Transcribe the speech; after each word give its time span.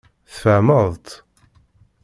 Tfehmeḍ-tt? 0.31 1.09